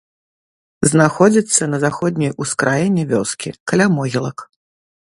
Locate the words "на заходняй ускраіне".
1.75-3.03